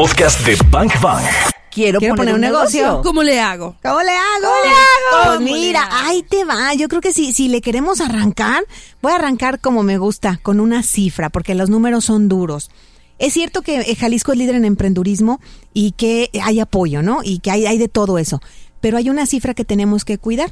[0.00, 1.22] podcast de Bank Bang.
[1.70, 3.02] Quiero, Quiero poner un negocio.
[3.04, 3.76] ¿Cómo le hago?
[3.82, 4.48] ¿Cómo le hago?
[4.48, 5.12] ¿Cómo le hago?
[5.12, 6.08] Pues ¿Cómo mira, le hago?
[6.08, 6.72] ahí te va.
[6.72, 8.64] Yo creo que si, si le queremos arrancar,
[9.02, 12.70] voy a arrancar como me gusta, con una cifra, porque los números son duros.
[13.18, 15.38] Es cierto que eh, Jalisco es líder en emprendurismo
[15.74, 17.20] y que hay apoyo, ¿no?
[17.22, 18.40] Y que hay, hay de todo eso.
[18.80, 20.50] Pero hay una cifra que tenemos que cuidar.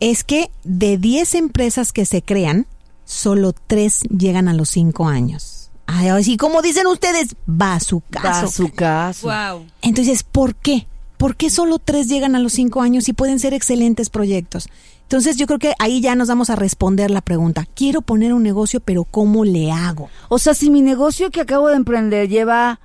[0.00, 2.66] Es que de 10 empresas que se crean,
[3.04, 5.57] solo 3 llegan a los 5 años.
[5.90, 8.28] Ay, Así como dicen ustedes, va a su caso.
[8.28, 9.26] Va a su caso.
[9.26, 9.66] Wow.
[9.80, 10.86] Entonces, ¿por qué?
[11.16, 14.68] ¿Por qué solo tres llegan a los cinco años y pueden ser excelentes proyectos?
[15.02, 17.66] Entonces, yo creo que ahí ya nos vamos a responder la pregunta.
[17.74, 20.10] Quiero poner un negocio, pero ¿cómo le hago?
[20.28, 22.78] O sea, si mi negocio que acabo de emprender lleva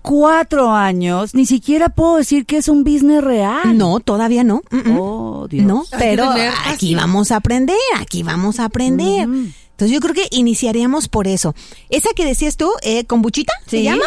[0.00, 3.76] cuatro años, ni siquiera puedo decir que es un business real.
[3.76, 4.62] No, todavía no.
[4.70, 4.98] Mm, mm.
[5.00, 5.66] Oh, Dios.
[5.66, 6.30] No, pero
[6.66, 9.26] aquí vamos a aprender, aquí vamos a aprender.
[9.26, 9.52] Mm.
[9.78, 11.54] Entonces yo creo que iniciaríamos por eso.
[11.88, 13.82] Esa que decías tú, eh, kombuchita, ¿se Sí.
[13.84, 14.02] llama?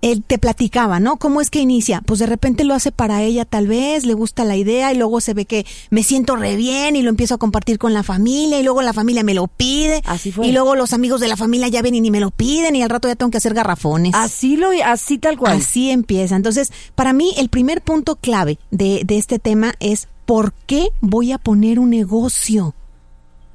[0.00, 1.18] Él te platicaba, ¿no?
[1.18, 2.00] ¿Cómo es que inicia?
[2.06, 5.20] Pues de repente lo hace para ella tal vez, le gusta la idea y luego
[5.20, 8.58] se ve que me siento re bien y lo empiezo a compartir con la familia
[8.58, 10.00] y luego la familia me lo pide.
[10.06, 10.46] Así fue.
[10.46, 12.82] Y luego los amigos de la familia ya ven y ni me lo piden y
[12.82, 14.14] al rato ya tengo que hacer garrafones.
[14.14, 15.58] Así lo, así tal cual.
[15.58, 16.34] Así empieza.
[16.34, 21.32] Entonces, para mí, el primer punto clave de, de este tema es ¿por qué voy
[21.32, 22.74] a poner un negocio?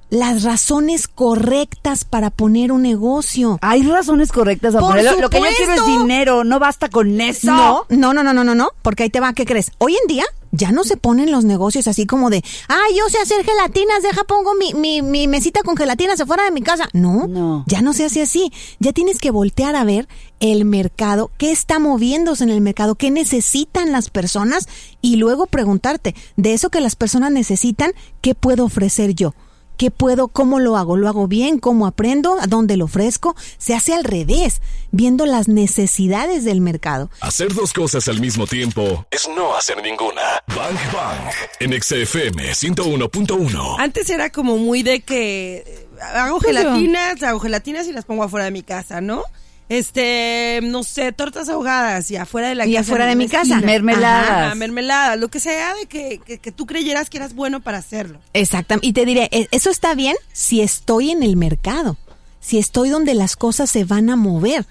[0.09, 3.57] Las razones correctas para poner un negocio.
[3.61, 5.19] Hay razones correctas a Por ponerlo.
[5.19, 7.47] Lo que yo quiero es dinero, no basta con eso.
[7.47, 9.71] No, no, no, no, no, no, no, porque ahí te va, ¿qué crees?
[9.79, 13.17] Hoy en día ya no se ponen los negocios así como de, ah, yo sé
[13.17, 16.87] hacer gelatinas, deja pongo mi, mi, mi mesita con gelatinas afuera de mi casa.
[16.93, 17.63] No, No.
[17.67, 18.53] ya no se hace así.
[18.79, 20.07] Ya tienes que voltear a ver
[20.39, 24.67] el mercado, qué está moviéndose en el mercado, qué necesitan las personas
[25.01, 29.33] y luego preguntarte, de eso que las personas necesitan, ¿qué puedo ofrecer yo?
[29.77, 30.29] ¿Qué puedo?
[30.29, 30.95] ¿Cómo lo hago?
[30.95, 31.59] ¿Lo hago bien?
[31.59, 32.37] ¿Cómo aprendo?
[32.39, 33.35] ¿A dónde lo ofrezco?
[33.57, 37.09] Se hace al revés, viendo las necesidades del mercado.
[37.19, 40.21] Hacer dos cosas al mismo tiempo es no hacer ninguna.
[40.47, 41.31] Bang Bang.
[41.59, 43.75] En XFM 101.1.
[43.79, 48.45] Antes era como muy de que eh, hago gelatinas, hago gelatinas y las pongo afuera
[48.45, 49.23] de mi casa, ¿no?
[49.67, 52.81] Este, no sé, tortas ahogadas y afuera de la Y casa.
[52.81, 53.61] afuera en de mi casa.
[53.61, 54.29] Mermeladas.
[54.47, 57.79] Ajá, mermeladas, lo que sea de que, que, que tú creyeras que eras bueno para
[57.79, 58.19] hacerlo.
[58.33, 58.87] Exactamente.
[58.87, 61.97] Y te diré, e- eso está bien si estoy en el mercado,
[62.39, 64.65] si estoy donde las cosas se van a mover.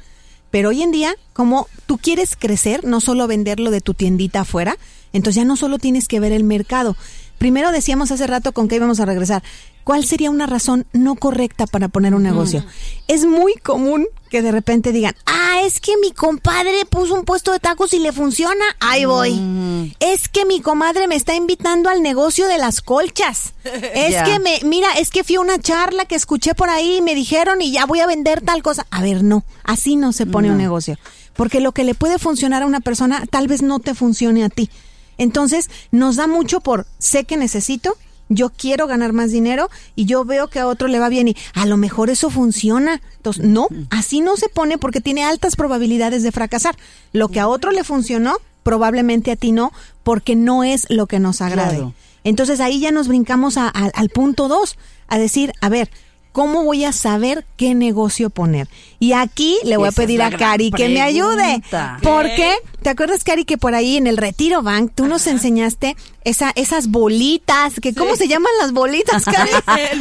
[0.53, 4.77] Pero hoy en día, como tú quieres crecer, no solo venderlo de tu tiendita afuera,
[5.13, 6.97] entonces ya no solo tienes que ver el mercado.
[7.39, 9.43] Primero decíamos hace rato con qué íbamos a regresar.
[9.85, 12.65] ¿Cuál sería una razón no correcta para poner un negocio?
[13.07, 17.53] Es muy común que de repente digan, ah, es que mi compadre puso un puesto
[17.53, 19.95] de tacos y le funciona, ahí voy.
[20.01, 23.53] Es que mi comadre me está invitando al negocio de las colchas.
[23.95, 27.03] Es que me, mira, es que fui a una charla que escuché por ahí y
[27.03, 28.87] me dijeron y ya voy a vender tal cosa.
[28.91, 30.99] A ver, no, así no se pone un negocio.
[31.35, 34.49] Porque lo que le puede funcionar a una persona tal vez no te funcione a
[34.49, 34.71] ti.
[35.19, 37.97] Entonces, nos da mucho por sé que necesito,
[38.35, 41.37] yo quiero ganar más dinero y yo veo que a otro le va bien y
[41.55, 43.01] a lo mejor eso funciona.
[43.17, 46.77] Entonces, no, así no se pone porque tiene altas probabilidades de fracasar.
[47.13, 51.19] Lo que a otro le funcionó, probablemente a ti no, porque no es lo que
[51.21, 51.77] nos agrade.
[51.77, 51.95] Claro.
[52.25, 54.77] Entonces ahí ya nos brincamos a- a- al punto dos,
[55.09, 55.91] a decir, a ver,
[56.35, 58.69] ¿cómo voy a saber qué negocio poner?
[58.99, 61.63] Y aquí le voy Esa a pedir a Cari que me ayude.
[62.03, 66.51] Porque, ¿te acuerdas, Cari, que por ahí en el Retiro Bank tú nos enseñaste esa,
[66.57, 67.75] esas bolitas?
[67.81, 69.51] que ¿Cómo se llaman las bolitas, Cari?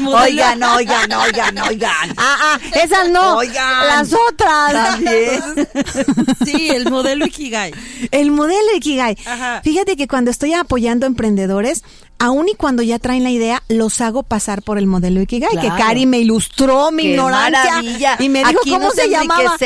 [0.08, 2.14] Oigan, oigan, oigan, oigan.
[2.18, 3.88] Ah, ah, esas no, Oigan.
[3.88, 4.74] las otras.
[4.74, 5.70] También.
[6.46, 7.74] Sí, el modelo Ikigai.
[8.12, 9.16] El modelo Ikigai.
[9.26, 9.62] Ajá.
[9.64, 11.84] Fíjate que cuando estoy apoyando emprendedores,
[12.24, 15.76] aun y cuando ya traen la idea, los hago pasar por el modelo Ikigai, Claro.
[15.76, 18.16] que Cari me ilustró mi ¡Qué ignorancia maravilla!
[18.20, 19.58] y me dijo Aquí cómo nos se llamaba.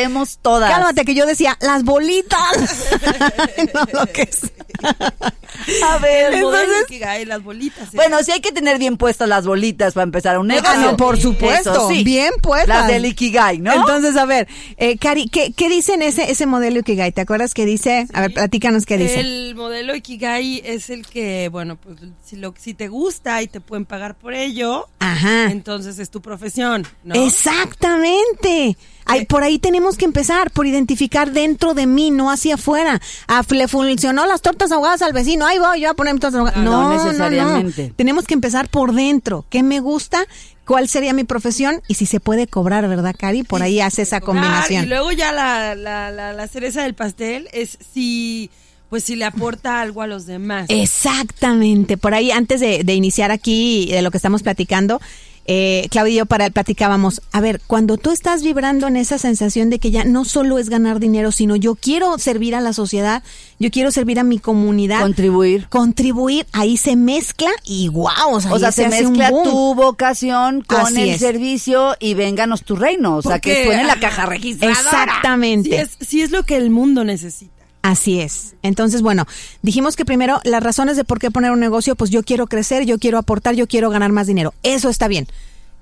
[0.42, 0.72] todas.
[0.72, 2.40] Cálmate que yo decía, las bolitas.
[3.74, 4.42] no lo que es.
[5.84, 7.88] A ver, El modelo entonces- Ikigai, las bolitas.
[7.88, 7.92] ¿eh?
[7.96, 10.70] Bueno, sí hay que tener bien puestas las bolitas para empezar un negocio.
[10.72, 12.04] Ah, no, por supuesto, Eso sí.
[12.04, 12.68] bien puestas.
[12.68, 13.74] Las del Ikigai, ¿no?
[13.74, 17.12] Entonces, a ver, eh, Cari, ¿qué, ¿qué dice en ese, ese modelo Ikigai?
[17.12, 18.08] ¿Te acuerdas que dice?
[18.14, 19.20] A ver, platícanos qué dice.
[19.20, 23.60] El modelo Ikigai es el que, bueno, pues si, lo, si te gusta y te
[23.60, 25.46] pueden pagar por ello, Ajá.
[25.52, 27.16] entonces es tu profesión, ¿no?
[27.16, 28.78] Exactamente.
[29.10, 33.00] Ay, por ahí tenemos que empezar, por identificar dentro de mí, no hacia afuera.
[33.30, 36.40] Ah, le funcionó las tortas ahogadas al vecino, ahí voy yo a poner mis tortas
[36.40, 36.64] ahogadas.
[36.64, 37.88] No, No, necesariamente.
[37.90, 37.94] no.
[37.96, 39.46] Tenemos que empezar por dentro.
[39.50, 40.26] ¿Qué me gusta?
[40.66, 41.82] ¿Cuál sería mi profesión?
[41.88, 43.44] Y si se puede cobrar, ¿verdad, Cari?
[43.44, 44.84] Por ahí hace esa Ah, combinación.
[44.84, 48.50] y luego ya la, la, la, la cereza del pastel es si,
[48.90, 50.66] pues si le aporta algo a los demás.
[50.70, 51.98] Exactamente.
[51.98, 55.00] Por ahí, antes de, de iniciar aquí de lo que estamos platicando,
[55.48, 59.70] eh, Claudia y yo para, platicábamos, a ver, cuando tú estás vibrando en esa sensación
[59.70, 63.24] de que ya no solo es ganar dinero, sino yo quiero servir a la sociedad,
[63.58, 65.02] yo quiero servir a mi comunidad.
[65.02, 65.68] Contribuir.
[65.70, 70.62] Contribuir, ahí se mezcla y wow, o sea, O sea, ahí se mezcla tu vocación
[70.62, 71.20] con Así el es.
[71.22, 73.16] servicio y vénganos tu reino.
[73.16, 74.78] O sea, que Porque- suene la caja registradora.
[74.80, 75.70] Exactamente.
[75.70, 77.57] Sí es, sí es lo que el mundo necesita.
[77.88, 78.56] Así es.
[78.64, 79.26] Entonces, bueno,
[79.62, 82.86] dijimos que primero las razones de por qué poner un negocio, pues yo quiero crecer,
[82.86, 84.54] yo quiero aportar, yo quiero ganar más dinero.
[84.62, 85.26] Eso está bien.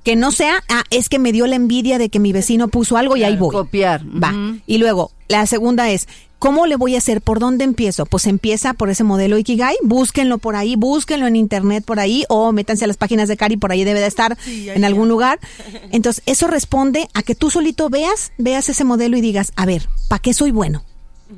[0.04, 2.98] Que no sea, ah, es que me dio la envidia de que mi vecino puso
[2.98, 3.52] algo y ahí voy.
[3.56, 4.04] Copiar.
[4.06, 4.32] Va.
[4.68, 6.08] Y luego, la segunda es,
[6.38, 7.22] ¿cómo le voy a hacer?
[7.22, 8.06] ¿Por dónde empiezo?
[8.06, 12.52] Pues empieza por ese modelo Ikigai, búsquenlo por ahí, búsquenlo en internet por ahí o
[12.52, 15.10] métanse a las páginas de Cari, por ahí debe de estar Sí, en algún ya.
[15.10, 15.40] lugar.
[15.92, 19.90] Entonces, eso responde a que tú solito veas, veas ese modelo y digas, a ver,
[20.08, 20.84] ¿para qué soy bueno?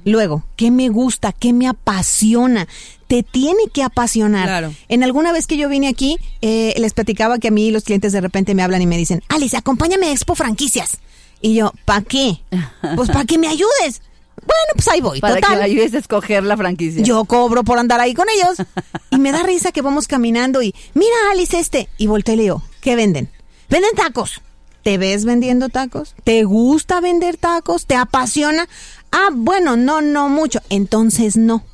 [0.05, 1.31] Luego, ¿qué me gusta?
[1.31, 2.67] ¿Qué me apasiona?
[3.07, 4.45] Te tiene que apasionar.
[4.45, 4.73] Claro.
[4.89, 8.11] En alguna vez que yo vine aquí, eh, les platicaba que a mí los clientes
[8.11, 10.97] de repente me hablan y me dicen, Alice, acompáñame a Expo Franquicias.
[11.41, 12.41] Y yo, ¿para qué?
[12.95, 14.01] Pues para que me ayudes.
[14.37, 15.19] Bueno, pues ahí voy.
[15.19, 15.51] Para Total.
[15.51, 17.03] que me ayudes a escoger la franquicia.
[17.03, 18.67] Yo cobro por andar ahí con ellos.
[19.09, 21.87] Y me da risa que vamos caminando y, mira, Alice, este.
[21.97, 23.29] Y volteo y le digo, ¿qué venden?
[23.69, 24.41] Venden tacos.
[24.87, 26.15] ¿Te ves vendiendo tacos?
[26.23, 27.85] ¿Te gusta vender tacos?
[27.87, 28.69] ¿Te apasiona?
[29.11, 30.61] Ah, bueno, no, no mucho.
[30.69, 31.65] Entonces no.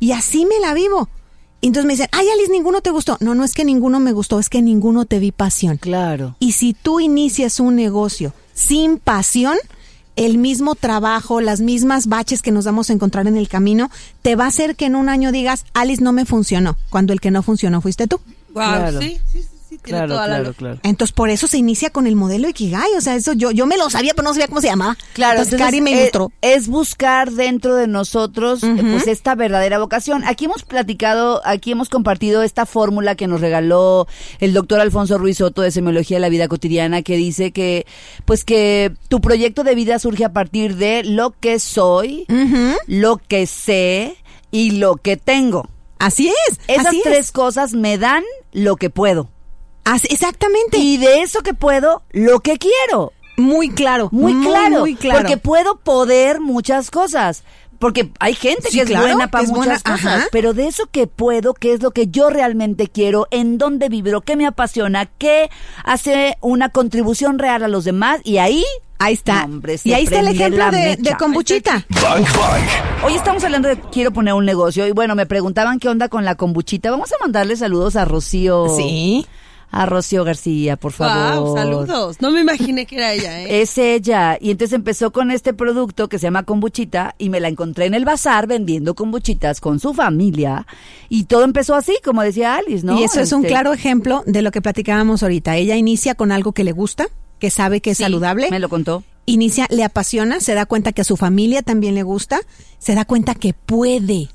[0.00, 1.08] Y así me la vivo.
[1.60, 3.18] Y entonces me dicen, ay, Alice, ninguno te gustó.
[3.20, 5.76] No, no es que ninguno me gustó, es que ninguno te vi pasión.
[5.76, 6.34] Claro.
[6.40, 9.56] Y si tú inicias un negocio sin pasión,
[10.16, 13.92] el mismo trabajo, las mismas baches que nos vamos a encontrar en el camino,
[14.22, 17.20] te va a hacer que en un año digas, Alice no me funcionó, cuando el
[17.20, 18.16] que no funcionó fuiste tú.
[18.54, 19.00] Wow, Claro.
[19.00, 20.78] sí, sí, sí, sí, tiene Claro, toda la claro.
[20.82, 23.76] Entonces por eso se inicia con el modelo Ikigai, o sea, eso yo yo me
[23.76, 24.96] lo sabía, pero no sabía cómo se llamaba.
[25.12, 26.32] Claro, entonces, Cari me eh, ilustró.
[26.42, 30.24] es buscar dentro de nosotros eh, pues esta verdadera vocación.
[30.24, 34.06] Aquí hemos platicado, aquí hemos compartido esta fórmula que nos regaló
[34.40, 37.86] el doctor Alfonso Ruiz Soto de Semiología de la Vida Cotidiana que dice que
[38.24, 42.26] pues que tu proyecto de vida surge a partir de lo que soy,
[42.86, 44.16] lo que sé
[44.50, 45.68] y lo que tengo.
[45.98, 46.60] Así es.
[46.68, 47.02] Esas así es.
[47.04, 48.22] tres cosas me dan
[48.52, 49.30] lo que puedo.
[49.86, 50.76] Así- exactamente.
[50.78, 53.12] Y de eso que puedo, lo que quiero.
[53.38, 54.08] muy claro.
[54.12, 55.20] Muy, claro, Muy claro.
[55.20, 57.42] Porque puedo poder muchas cosas.
[57.78, 60.06] Porque hay gente Sí, que es claro, buena para buena, muchas cosas.
[60.20, 60.26] ajá.
[60.32, 64.22] Pero de eso que puedo, qué es lo que yo realmente quiero, en dónde vibro,
[64.22, 65.50] qué me apasiona, qué
[65.84, 68.20] hace una contribución real a los demás.
[68.24, 68.64] Y ahí,
[68.98, 69.44] Ahí está.
[69.44, 71.84] Hombre, y ahí está el ejemplo de, de kombuchita.
[72.02, 73.04] Bang Bang.
[73.04, 74.86] hoy estamos hablando de quiero poner un negocio.
[74.86, 76.90] Y bueno, me preguntaban qué onda con la kombuchita.
[76.90, 78.68] Vamos a mandarle saludos a Rocío.
[78.74, 79.26] Sí.
[79.70, 81.40] A Rocío García, por favor.
[81.40, 82.16] Wow, saludos.
[82.20, 83.60] No me imaginé que era ella, ¿eh?
[83.62, 84.38] Es ella.
[84.40, 87.94] Y entonces empezó con este producto que se llama kombuchita y me la encontré en
[87.94, 90.66] el bazar vendiendo kombuchitas con su familia.
[91.08, 92.98] Y todo empezó así, como decía Alice, ¿no?
[92.98, 95.56] Y eso es un Este, claro ejemplo de lo que platicábamos ahorita.
[95.56, 97.08] Ella inicia con algo que le gusta,
[97.38, 98.48] que sabe que es sí, saludable.
[98.50, 99.02] Me lo contó.
[99.26, 102.40] Inicia, le apasiona, se da cuenta que a su familia también le gusta,
[102.78, 104.28] se da cuenta que puede,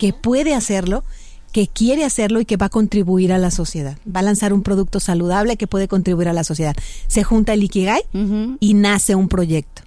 [0.00, 1.04] que puede hacerlo,
[1.52, 3.98] que quiere hacerlo y que va a contribuir a la sociedad.
[4.04, 6.74] Va a lanzar un producto saludable que puede contribuir a la sociedad.
[7.06, 8.56] Se junta el Ikigai Ujú.
[8.58, 9.82] y nace un proyecto.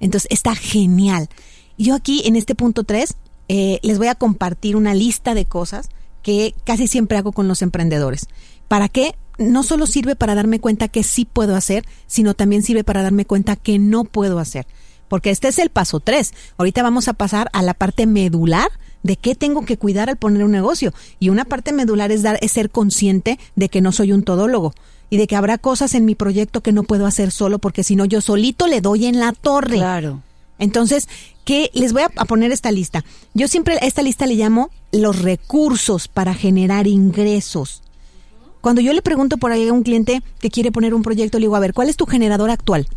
[0.00, 1.28] Entonces está genial.
[1.76, 3.16] Yo aquí en este punto 3
[3.48, 5.88] les voy a compartir una lista de cosas
[6.22, 8.28] que casi siempre hago con los emprendedores.
[8.68, 9.14] ¿Para qué?
[9.38, 13.24] No solo sirve para darme cuenta que sí puedo hacer, sino también sirve para darme
[13.24, 14.66] cuenta que no puedo hacer.
[15.08, 16.34] Porque este es el paso 3.
[16.58, 18.68] Ahorita vamos a pasar a la parte medular
[19.02, 20.92] de qué tengo que cuidar al poner un negocio.
[21.18, 24.74] Y una parte medular es, dar, es ser consciente de que no soy un todólogo
[25.10, 27.96] y de que habrá cosas en mi proyecto que no puedo hacer solo porque si
[27.96, 29.76] no yo solito le doy en la torre.
[29.76, 30.22] Claro.
[30.58, 31.08] Entonces,
[31.44, 31.70] ¿qué?
[31.72, 33.04] Les voy a, poner esta lista.
[33.32, 37.82] Yo siempre a esta lista le llamo los recursos para generar ingresos.
[38.60, 41.44] Cuando yo le pregunto por ahí a un cliente que quiere poner un proyecto, le
[41.44, 42.88] digo, a ver, ¿cuál es tu generador actual?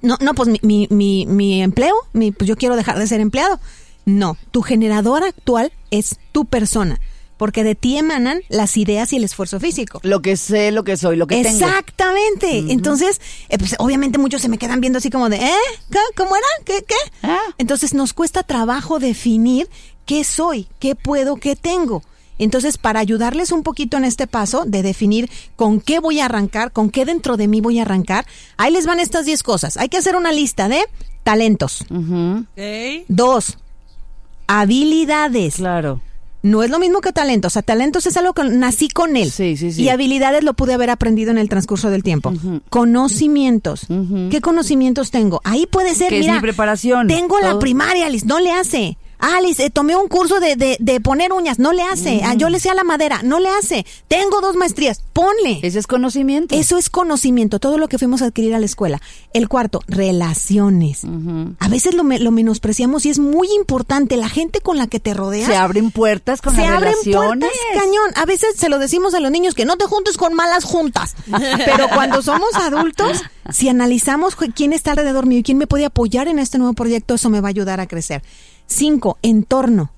[0.00, 3.20] No, no, pues mi, mi, mi, mi empleo, mi, pues yo quiero dejar de ser
[3.20, 3.60] empleado.
[4.04, 7.00] No, tu generador actual es tu persona,
[7.36, 10.00] porque de ti emanan las ideas y el esfuerzo físico.
[10.02, 11.66] Lo que sé, lo que soy, lo que tengo.
[11.66, 12.72] Exactamente.
[12.72, 15.52] Entonces, eh, pues, obviamente muchos se me quedan viendo así como de, ¿eh?
[15.90, 15.98] ¿Qué?
[16.16, 16.46] ¿Cómo era?
[16.64, 16.84] ¿Qué?
[16.86, 16.94] ¿Qué?
[17.22, 17.40] Ah.
[17.58, 19.68] Entonces nos cuesta trabajo definir
[20.06, 22.02] qué soy, qué puedo, qué tengo.
[22.38, 26.72] Entonces, para ayudarles un poquito en este paso de definir con qué voy a arrancar,
[26.72, 29.76] con qué dentro de mí voy a arrancar, ahí les van estas 10 cosas.
[29.76, 30.80] Hay que hacer una lista de
[31.22, 31.84] talentos.
[33.08, 33.58] Dos,
[34.46, 35.56] habilidades.
[35.56, 36.00] Claro.
[36.44, 37.52] No es lo mismo que talentos.
[37.52, 39.30] O sea, talentos es algo que nací con él.
[39.30, 39.82] Sí, sí, sí.
[39.82, 42.32] Y habilidades lo pude haber aprendido en el transcurso del tiempo.
[42.68, 43.86] Conocimientos.
[44.30, 45.40] ¿Qué conocimientos tengo?
[45.44, 46.34] Ahí puede ser, Que es mira.
[46.34, 47.06] mi preparación.
[47.06, 48.24] Tengo la primaria, Liz.
[48.24, 48.98] No le hace.
[49.22, 52.22] Alice, eh, tomé un curso de, de, de, poner uñas, no le hace.
[52.24, 53.86] Ah, yo le sé a la madera, no le hace.
[54.08, 55.60] Tengo dos maestrías, ponle.
[55.62, 56.56] Ese es conocimiento.
[56.56, 59.00] Eso es conocimiento, todo lo que fuimos a adquirir a la escuela.
[59.32, 61.02] El cuarto, relaciones.
[61.60, 64.16] A veces lo, lo, menospreciamos y es muy importante.
[64.16, 65.46] La gente con la que te rodeas.
[65.46, 68.10] Se abren puertas con se abren Puertas, cañón.
[68.16, 71.14] A veces se lo decimos a los niños que no te juntes con malas juntas.
[71.64, 76.26] Pero cuando somos adultos, si analizamos quién está alrededor mío y quién me puede apoyar
[76.26, 78.22] en este nuevo proyecto, eso me va a ayudar a crecer.
[78.72, 79.92] Cinco, entorno.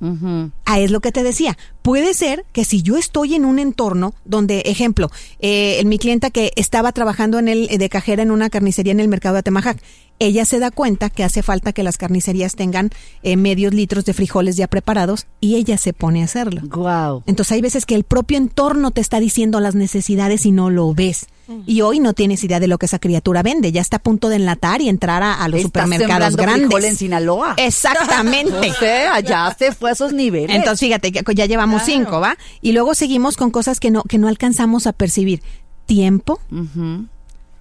[0.64, 1.56] Ah, es lo que te decía.
[1.84, 6.50] Puede ser que si yo estoy en un entorno donde, ejemplo, eh, mi clienta que
[6.56, 9.82] estaba trabajando en el de cajera en una carnicería en el mercado de Atemajac,
[10.18, 12.88] ella se da cuenta que hace falta que las carnicerías tengan
[13.22, 16.62] eh, medios litros de frijoles ya preparados y ella se pone a hacerlo.
[16.64, 17.22] Wow.
[17.26, 20.94] Entonces hay veces que el propio entorno te está diciendo las necesidades y no lo
[20.94, 21.26] ves.
[21.66, 23.70] Y hoy no tienes idea de lo que esa criatura vende.
[23.70, 26.84] Ya está a punto de enlatar y entrar a, los supermercados grandes.
[26.84, 27.54] En Sinaloa.
[27.58, 28.70] Exactamente.
[28.70, 30.56] o sea, ya se fue a esos niveles.
[30.56, 32.36] Entonces, fíjate, ya llevamos cinco, ¿va?
[32.60, 35.42] Y luego seguimos con cosas que no, que no alcanzamos a percibir.
[35.86, 36.40] Tiempo,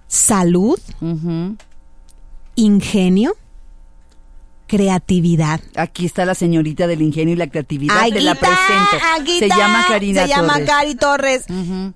[0.08, 0.78] salud,
[2.54, 3.36] ingenio,
[4.66, 5.60] creatividad.
[5.76, 8.08] Aquí está la señorita del ingenio y la creatividad.
[8.08, 9.38] Te la presento.
[9.38, 11.44] se llama Karina Se llama Cari Torres.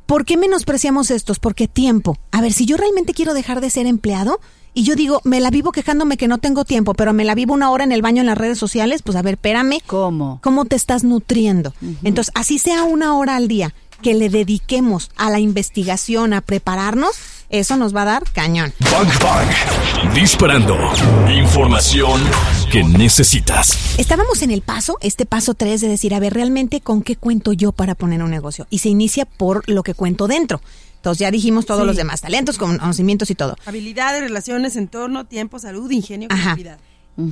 [0.07, 1.39] ¿Por qué menospreciamos estos?
[1.39, 2.19] Porque tiempo.
[2.31, 4.41] A ver, si yo realmente quiero dejar de ser empleado
[4.75, 7.55] y yo digo, me la vivo quejándome que no tengo tiempo, pero me la vivo
[7.55, 9.81] una hora en el baño en las redes sociales, pues a ver, espérame.
[9.87, 10.41] ¿Cómo?
[10.43, 11.75] ¿Cómo te estás nutriendo?
[12.03, 17.17] Entonces, así sea una hora al día que le dediquemos a la investigación, a prepararnos,
[17.51, 18.73] eso nos va a dar cañón.
[18.81, 20.15] Bang, bang.
[20.15, 20.77] Disparando.
[21.31, 22.21] Información
[22.71, 23.99] que necesitas.
[23.99, 27.53] Estábamos en el paso, este paso 3 de decir, a ver, realmente con qué cuento
[27.53, 28.67] yo para poner un negocio.
[28.71, 30.61] Y se inicia por lo que cuento dentro.
[31.17, 33.57] Ya dijimos todos los demás, talentos, conocimientos y todo.
[33.65, 36.79] Habilidades, relaciones, entorno, tiempo, salud, ingenio, creatividad.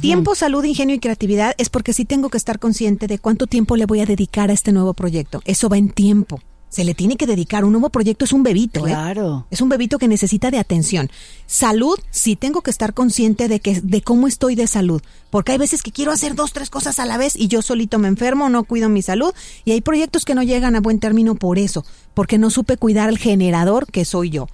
[0.00, 3.76] Tiempo, salud, ingenio y creatividad es porque sí tengo que estar consciente de cuánto tiempo
[3.76, 5.42] le voy a dedicar a este nuevo proyecto.
[5.45, 7.64] Eso va en tiempo se le tiene que dedicar.
[7.64, 8.90] Un nuevo proyecto es un bebito, ¿eh?
[8.90, 9.46] Claro.
[9.50, 11.11] Es un bebito que necesita de atención.
[11.46, 15.58] Salud, sí tengo que estar consciente de que de cómo estoy de salud, porque hay
[15.58, 18.49] veces que quiero hacer dos, tres cosas a la vez y yo solito me enfermo,
[18.49, 19.32] no cuido mi salud
[19.64, 23.08] y hay proyectos que no llegan a buen término por eso, porque no supe cuidar
[23.08, 24.49] el generador que soy yo.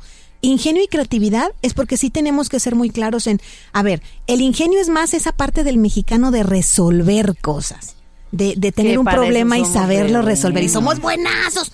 [0.45, 3.40] Ingenio y creatividad es porque sí tenemos que ser muy claros en,
[3.73, 7.95] a ver, el ingenio es más esa parte del mexicano de resolver cosas,
[8.33, 10.64] de, de tener un problema y saberlo resolver.
[10.64, 11.73] Y somos buenazos.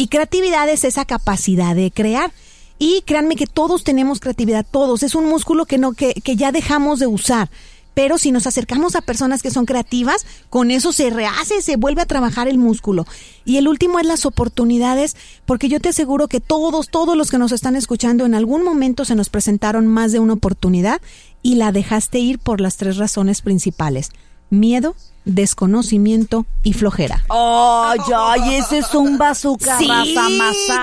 [0.00, 2.32] Y creatividad es esa capacidad de crear.
[2.78, 5.02] Y créanme que todos tenemos creatividad, todos.
[5.02, 7.50] Es un músculo que, no, que, que ya dejamos de usar.
[7.92, 12.00] Pero si nos acercamos a personas que son creativas, con eso se rehace, se vuelve
[12.00, 13.06] a trabajar el músculo.
[13.44, 17.36] Y el último es las oportunidades, porque yo te aseguro que todos, todos los que
[17.36, 21.02] nos están escuchando, en algún momento se nos presentaron más de una oportunidad
[21.42, 24.12] y la dejaste ir por las tres razones principales.
[24.50, 27.24] Miedo, desconocimiento y flojera.
[27.28, 28.54] ¡Ay, ay!
[28.56, 29.78] Ese es un bazooka.
[29.78, 29.88] Sí,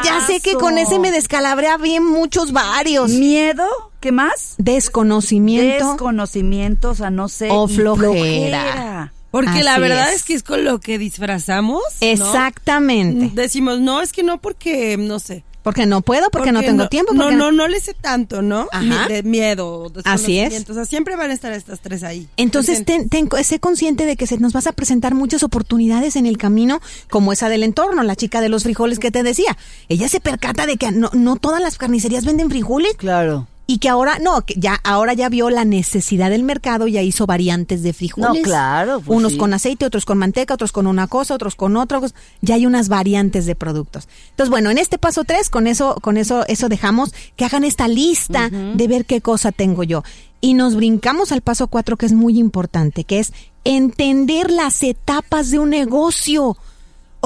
[0.03, 3.12] ya sé que con ese me descalabrea bien muchos varios.
[3.12, 3.65] ¿Miedo?
[4.00, 4.55] ¿Qué más?
[4.57, 5.89] Desconocimiento.
[5.89, 7.50] Desconocimiento, o sea, no sé.
[7.51, 9.13] O flojera.
[9.31, 10.24] Porque la verdad es.
[10.24, 11.83] que es con lo que disfrazamos.
[12.00, 13.31] Exactamente.
[13.33, 15.43] Decimos, no, es que no porque, no sé.
[15.67, 17.13] Porque no puedo, porque, no tengo tiempo.
[17.13, 18.69] No, no, no le sé tanto, ¿no?
[18.71, 19.09] Ajá.
[19.09, 19.91] De miedo.
[20.05, 20.69] Así es.
[20.69, 22.29] O sea, siempre van a estar estas tres ahí.
[22.38, 23.09] Entonces, ten,
[23.43, 27.33] sé consciente de que se nos vas a presentar muchas oportunidades en el camino, como
[27.33, 29.57] esa del entorno, la chica de los frijoles que te decía.
[29.89, 32.93] Ella se percata de que no, no todas las carnicerías venden frijoles.
[32.95, 37.01] Claro y que ahora no, que ya ahora ya vio la necesidad del mercado, ya
[37.01, 38.41] hizo variantes de frijoles.
[38.41, 41.75] No, claro, pues unos con aceite, otros con manteca, otros con una cosa, otros con
[41.75, 42.00] otra,
[42.41, 44.07] ya hay unas variantes de productos.
[44.29, 47.89] Entonces, bueno, en este paso tres, con eso con eso eso dejamos que hagan esta
[47.89, 50.03] lista de ver qué cosa tengo yo.
[50.39, 53.33] Y nos brincamos al paso cuatro que es muy importante, que es
[53.65, 56.55] entender las etapas de un negocio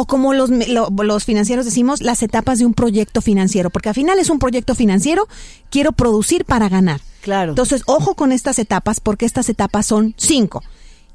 [0.01, 4.17] o como los, los financieros decimos, las etapas de un proyecto financiero, porque al final
[4.17, 5.27] es un proyecto financiero,
[5.69, 7.01] quiero producir para ganar.
[7.21, 7.51] Claro.
[7.51, 10.63] Entonces, ojo con estas etapas, porque estas etapas son cinco.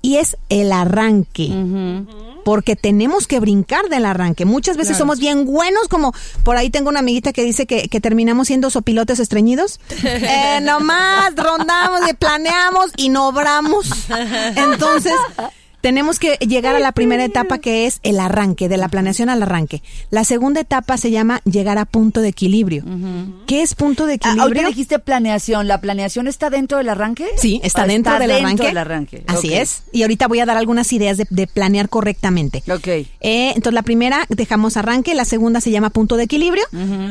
[0.03, 1.51] Y es el arranque.
[2.45, 4.45] Porque tenemos que brincar del arranque.
[4.45, 6.13] Muchas veces somos bien buenos, como
[6.45, 9.81] por ahí tengo una amiguita que dice que, que terminamos siendo sopilotes estreñidos.
[10.05, 13.91] eh, nomás rondamos, planeamos y no obramos.
[14.55, 15.15] Entonces,
[15.87, 19.41] tenemos que llegar a la primera etapa que es el arranque, de la planeación al
[19.45, 19.85] arranque.
[20.11, 22.83] La segunda etapa se llama llegar a punto de equilibrio.
[23.47, 24.43] ¿Qué es punto de ah, equilibrio?
[24.43, 25.69] ahorita dijiste planeación.
[25.69, 27.29] ¿La planeación está dentro del arranque?
[27.37, 29.23] Sí, está, dentro, del, dentro arranque?
[29.29, 29.85] Así es.
[29.93, 32.65] Y ahorita voy a dar algunas ideas de, planear correctamente.
[32.69, 32.89] Ok.
[32.89, 36.65] Eh, entonces, la primera dejamos arranque, la segunda se llama punto de equilibrio,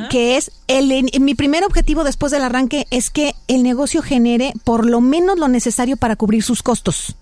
[0.10, 4.86] que es el, mi primer objetivo después del arranque es que el negocio genere por
[4.86, 7.16] lo menos lo necesario para cubrir sus costos.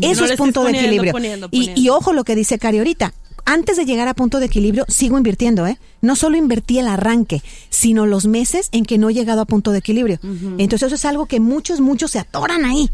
[0.00, 1.12] Eso es punto de equilibrio.
[1.50, 3.12] Y, y ojo lo que dice Cari ahorita
[3.44, 5.78] antes de llegar a punto de equilibrio, sigo invirtiendo, ¿eh?
[6.00, 9.72] No solo invertí el arranque, sino los meses en que no he llegado a punto
[9.72, 10.20] de equilibrio.
[10.58, 12.90] Entonces eso es algo que muchos, muchos se atoran ahí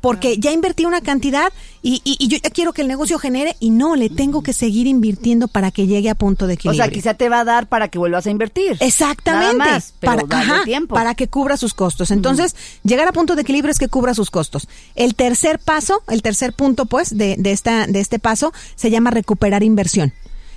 [0.00, 1.52] porque ya invertí una cantidad
[1.82, 4.86] y, y, yo ya quiero que el negocio genere y no, le tengo que seguir
[4.86, 6.82] invirtiendo para que llegue a punto de equilibrio.
[6.82, 8.76] O sea, quizá te va a dar para que vuelvas a invertir.
[8.80, 9.56] Exactamente.
[9.56, 10.94] Nada más, pero para, tiempo.
[10.94, 12.10] para que cubra sus costos.
[12.10, 14.68] Entonces, llegar a punto de equilibrio es que cubra sus costos.
[14.94, 19.10] El tercer paso, el tercer punto, pues, de, de, esta, de este paso, se llama
[19.10, 20.12] recuperar inversión.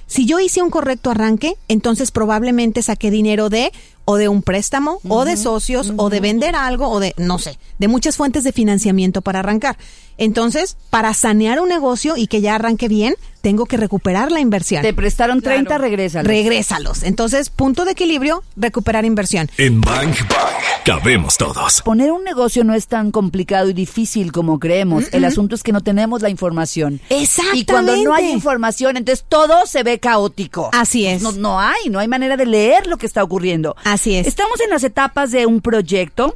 [0.05, 3.71] Si yo hice un correcto arranque, entonces probablemente saqué dinero de
[4.05, 7.57] o de un préstamo, o de socios, o de vender algo, o de, no sé,
[7.79, 9.77] de muchas fuentes de financiamiento para arrancar.
[10.17, 14.82] Entonces, para sanear un negocio y que ya arranque bien, tengo que recuperar la inversión.
[14.82, 15.84] Te prestaron 30, claro.
[15.84, 16.27] regrésalos.
[16.27, 17.03] Regrésalos.
[17.03, 19.50] Entonces, punto de equilibrio, recuperar inversión.
[19.58, 21.82] En Bank Bank cabemos todos.
[21.82, 25.05] Poner un negocio no es tan complicado y difícil como creemos.
[25.12, 27.01] El asunto es que no tenemos la información.
[27.10, 27.60] Exactamente.
[27.60, 30.70] Y cuando no hay información, entonces todo se ve caótico.
[30.72, 31.22] Así es.
[31.22, 33.75] No, no hay, no hay manera de leer lo que está ocurriendo.
[33.84, 34.25] Así es.
[34.25, 36.36] Estamos en las etapas de un proyecto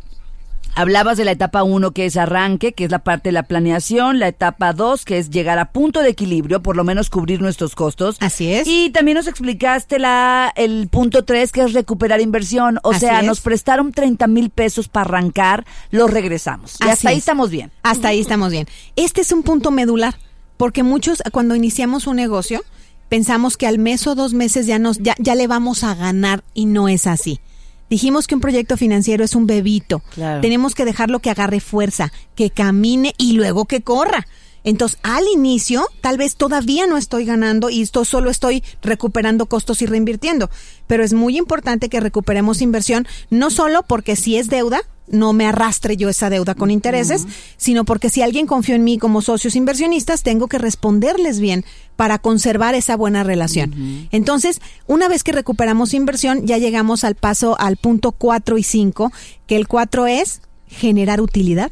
[0.77, 4.19] Hablabas de la etapa 1 que es arranque, que es la parte de la planeación,
[4.19, 7.73] la etapa 2 que es llegar a punto de equilibrio, por lo menos cubrir nuestros
[7.73, 8.17] costos.
[8.19, 8.67] Así es.
[8.67, 13.21] Y también nos explicaste la el punto 3 que es recuperar inversión, o Así sea,
[13.21, 13.25] es.
[13.25, 16.77] nos prestaron 30 mil pesos para arrancar, los regresamos.
[16.79, 17.23] Y Así hasta ahí es.
[17.23, 17.71] estamos bien.
[17.81, 18.67] Hasta ahí estamos bien.
[18.95, 20.15] Este es un punto medular,
[20.57, 22.63] porque muchos cuando iniciamos un negocio
[23.09, 26.43] pensamos que al mes o dos meses ya nos ya, ya le vamos a ganar
[26.53, 27.39] y no es así.
[27.89, 30.01] Dijimos que un proyecto financiero es un bebito.
[30.13, 30.41] Claro.
[30.41, 34.27] Tenemos que dejarlo que agarre fuerza, que camine y luego que corra.
[34.63, 39.81] Entonces, al inicio, tal vez todavía no estoy ganando y esto solo estoy recuperando costos
[39.81, 40.49] y reinvirtiendo.
[40.87, 45.45] Pero es muy importante que recuperemos inversión, no solo porque si es deuda, no me
[45.45, 49.55] arrastre yo esa deuda con intereses, sino porque si alguien confió en mí como socios
[49.55, 54.07] inversionistas, tengo que responderles bien para conservar esa buena relación.
[54.11, 59.11] Entonces, una vez que recuperamos inversión, ya llegamos al paso, al punto 4 y 5,
[59.47, 61.71] que el 4 es generar utilidad.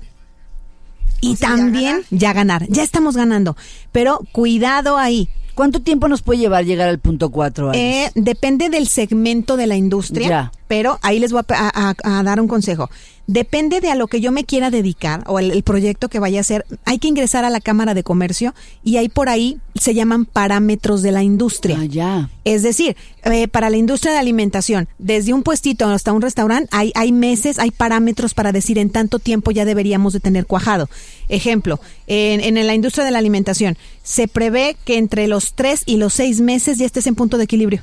[1.21, 2.65] Y también ya ganar.
[2.69, 3.55] ya estamos ganando.
[3.91, 5.29] Pero cuidado ahí.
[5.55, 7.73] ¿Cuánto tiempo nos puede llevar llegar al punto 4?
[7.73, 10.51] Eh, depende del segmento de la industria, Ya.
[10.67, 12.89] Pero ahí les voy a, a- a dar un consejo.
[13.27, 16.37] Depende de a lo que yo me quiera dedicar o el, el proyecto que vaya
[16.37, 16.63] a hacer.
[16.85, 21.01] Hay que ingresar a la Cámara de Comercio y ahí por ahí se llaman parámetros
[21.01, 21.77] de la industria.
[21.81, 22.29] Ah, ya.
[22.43, 26.91] Es decir, eh, para la industria de alimentación, desde un puestito hasta un restaurante, hay,
[26.93, 30.87] hay meses, hay parámetros para decir en tanto tiempo ya deberíamos de tener cuajado.
[31.27, 35.97] Ejemplo, en, en la industria de la alimentación, se prevé que entre los tres y
[35.97, 37.81] los seis meses ya estés en punto de equilibrio.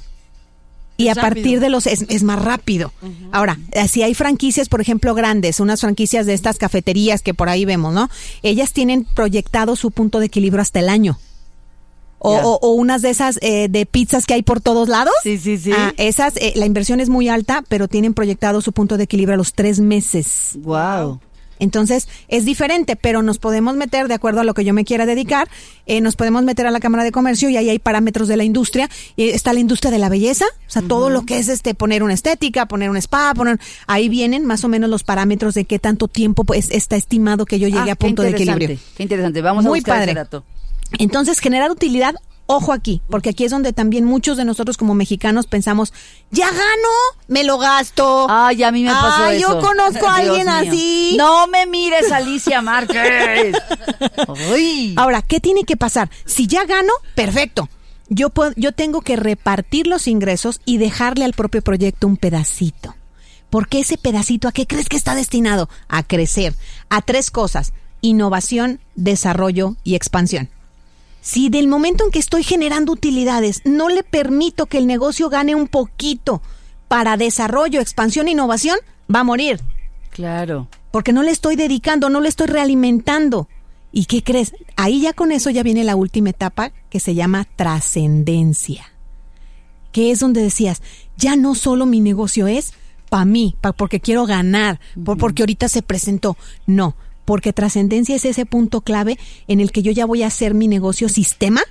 [0.99, 1.61] Y a partir rápido.
[1.63, 2.93] de los es, es más rápido.
[3.33, 7.49] Ahora, eh, si hay franquicias, por ejemplo, grandes, unas franquicias de estas cafeterías que por
[7.49, 8.09] ahí vemos, ¿no?
[8.43, 11.19] Ellas tienen proyectado su punto de equilibrio hasta el año.
[12.25, 15.13] O, o- o unas de esas eh, de pizzas que hay por todos lados.
[15.25, 15.73] Sí, sí, sí.
[15.75, 19.35] Ah, esas, eh, la inversión es muy alta, pero tienen proyectado su punto de equilibrio
[19.35, 20.51] a los tres meses.
[20.61, 21.19] Wow.
[21.63, 25.07] Entonces, es diferente, pero nos podemos meter, de acuerdo a lo que yo me quiera
[25.07, 25.49] dedicar,
[25.87, 28.43] eh, nos podemos meter a la Cámara de Comercio y ahí hay parámetros de la
[28.43, 28.91] industria.
[29.15, 32.03] Y está la industria de la belleza, o sea, todo lo que es este poner
[32.03, 33.61] una estética, poner un spa, poner...
[33.87, 37.59] Ahí vienen más o menos los parámetros de qué tanto tiempo pues, está estimado que
[37.61, 38.77] yo llegue Ah, a punto de equilibrio.
[38.97, 39.41] Qué interesante.
[39.41, 40.11] Vamos a Muy buscar padre.
[40.13, 40.45] ese dato.
[40.99, 42.17] Entonces, generar utilidad,
[42.47, 45.93] ojo aquí, porque aquí es donde también muchos de nosotros como mexicanos pensamos,
[46.31, 46.89] ya gano,
[47.29, 48.27] me lo gasto.
[48.29, 49.61] Ay, a mí me pasó Ay, eso.
[49.61, 50.55] yo conozco a alguien mío.
[50.55, 51.15] así.
[51.17, 53.57] No me mires, Alicia Márquez.
[54.53, 54.95] Ay.
[54.97, 56.11] Ahora, ¿qué tiene que pasar?
[56.25, 57.69] Si ya gano, perfecto.
[58.09, 62.95] Yo, puedo, yo tengo que repartir los ingresos y dejarle al propio proyecto un pedacito.
[63.49, 65.69] Porque ese pedacito, ¿a qué crees que está destinado?
[65.89, 66.55] A crecer.
[66.91, 67.73] A tres cosas.
[68.03, 70.51] Innovación, desarrollo y expansión.
[71.23, 75.55] Si del momento en que estoy generando utilidades no le permito que el negocio gane
[75.55, 76.43] un poquito
[76.89, 78.77] para desarrollo, expansión e innovación,
[79.13, 79.61] va a morir
[80.11, 80.69] Claro.
[80.91, 83.49] porque no le estoy dedicando, no le estoy realimentando.
[83.93, 84.53] ¿Y qué crees?
[84.77, 88.91] Ahí ya con eso ya viene la última etapa que se llama trascendencia.
[89.93, 90.83] Que es donde decías,
[91.17, 92.73] ya no solo mi negocio es
[93.11, 96.37] para mí, pa- porque quiero ganar, por- porque ahorita se presentó.
[96.67, 96.97] No,
[97.33, 99.19] porque trascendencia es ese punto clave
[99.49, 101.63] en el que yo ya voy a hacer mi negocio sistema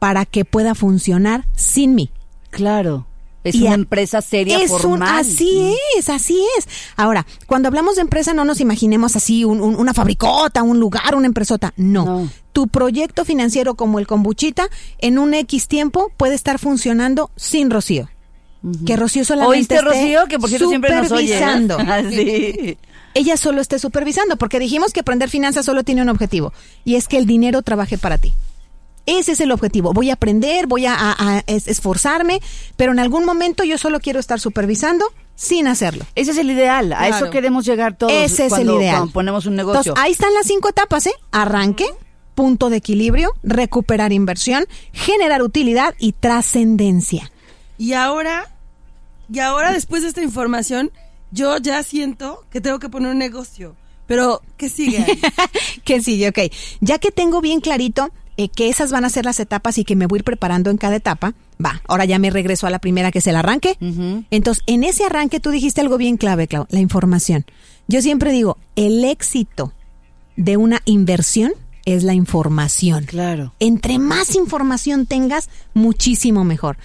[0.00, 2.10] para que pueda funcionar sin mí.
[2.50, 3.06] Claro.
[3.44, 5.20] Es Y una empresa seria, es un- formal.
[5.20, 6.66] así es, así es.
[6.96, 11.14] Ahora, cuando hablamos de empresa, no nos imaginemos así un- un- una fabricota, un lugar,
[11.14, 11.72] una empresota.
[11.76, 12.04] No.
[12.04, 12.28] No.
[12.52, 14.66] Tu proyecto financiero como el Kombuchita,
[14.98, 18.08] en un X tiempo puede estar funcionando sin Rocío.
[18.86, 20.26] Que Rocío solamente ¿Oíste, esté Rocío?
[20.28, 21.34] Que por cierto siempre nos oye.
[21.34, 21.38] ¿eh?
[21.38, 21.78] supervisando.
[21.80, 22.78] Ah, sí.
[23.14, 26.52] ella solo esté supervisando, porque dijimos que aprender finanzas solo tiene un objetivo,
[26.84, 28.32] y es que el dinero trabaje para ti.
[29.04, 29.92] Ese es el objetivo.
[29.92, 32.40] Voy a aprender, voy a, esforzarme,
[32.76, 36.04] pero en algún momento yo solo quiero estar supervisando sin hacerlo.
[36.14, 36.92] Ese es el ideal.
[36.92, 38.12] A eso queremos llegar todos.
[38.12, 38.98] Ese es el ideal.
[38.98, 39.80] Cuando ponemos un negocio.
[39.80, 41.14] Entonces, ahí están las cinco etapas, ¿eh?
[41.32, 41.86] Arranque,
[42.36, 47.32] punto de equilibrio, recuperar inversión, generar utilidad y trascendencia.
[47.78, 48.51] Y ahora,
[49.30, 50.90] y ahora después de esta información,
[51.30, 53.76] yo ya siento que tengo que poner un negocio.
[54.06, 55.04] Pero, ¿qué sigue?
[55.84, 56.28] ¿Qué sigue?
[56.28, 56.38] Ok.
[56.80, 59.96] Ya que tengo bien clarito eh, que esas van a ser las etapas y que
[59.96, 62.78] me voy a ir preparando en cada etapa, va, ahora ya me regreso a la
[62.78, 63.76] primera que es el arranque.
[64.30, 67.44] Entonces, en ese arranque tú dijiste algo bien clave, Clau, la información.
[67.88, 69.72] Yo siempre digo, el éxito
[70.36, 71.52] de una inversión
[71.84, 73.04] es la información.
[73.04, 73.52] Claro.
[73.58, 76.78] Entre más información tengas, muchísimo mejor.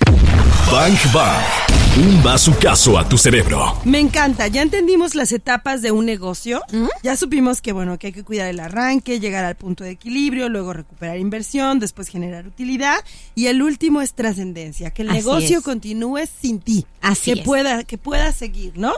[0.72, 1.67] Bang Bang.
[1.98, 2.22] Un
[2.62, 3.76] caso a tu cerebro.
[3.84, 4.46] Me encanta.
[4.48, 6.62] Ya entendimos las etapas de un negocio.
[7.02, 10.48] Ya supimos que, bueno, que hay que cuidar el arranque, llegar al punto de equilibrio,
[10.48, 12.98] luego recuperar inversión, después generar utilidad.
[13.34, 16.86] Y el último es trascendencia, que el negocio continúe sin ti.
[17.02, 18.94] Así que pueda, que pueda seguir, ¿no?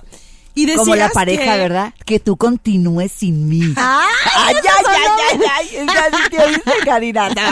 [0.75, 1.93] Como la pareja, ¿verdad?
[2.05, 3.61] Que tú continúes sin mí.
[3.75, 4.85] ¡Ay, ay, ay,
[5.31, 5.39] ay!
[5.77, 5.87] ay,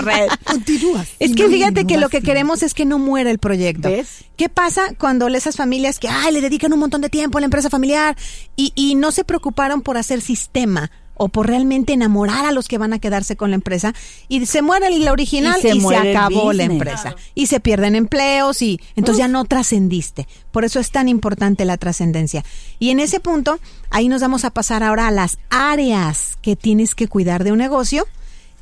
[0.10, 1.08] ay Continúas.
[1.20, 3.90] Es que fíjate que lo que queremos es que no muera el proyecto.
[3.90, 4.26] ¿Ves?
[4.36, 7.46] ¿Qué pasa cuando esas familias que, ay, le dedican un montón de tiempo a la
[7.46, 8.16] empresa familiar
[8.56, 10.92] y, y no se preocuparon por hacer sistema?
[11.18, 13.94] O por realmente enamorar a los que van a quedarse con la empresa
[14.28, 18.80] y se muere la original y se, acabó la empresa y se pierden empleos y
[18.96, 20.28] entonces ya no trascendiste.
[20.52, 22.44] Por eso es tan importante la trascendencia.
[22.80, 26.96] Y en ese punto, ahí nos vamos a pasar ahora a las áreas que tienes
[26.96, 28.06] que cuidar de un negocio